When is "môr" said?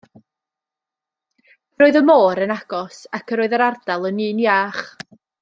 2.07-2.41